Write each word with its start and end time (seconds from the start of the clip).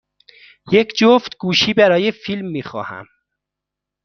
یک 0.71 0.93
جفت 0.97 1.37
گوشی 1.37 1.73
برای 1.73 2.11
فیلم 2.11 2.47
می 2.47 2.63
خواهم. 2.63 3.05